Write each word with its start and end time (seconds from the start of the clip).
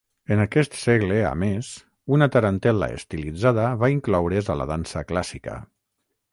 En 0.35 0.39
aquest 0.43 0.77
segle 0.83 1.19
a 1.31 1.33
més 1.41 1.69
una 2.17 2.29
tarantel·la 2.37 2.89
estilitzada 3.01 3.69
va 3.85 3.93
incloure's 3.99 4.53
a 4.55 4.59
la 4.63 4.71
dansa 4.75 5.09
clàssica. 5.13 5.63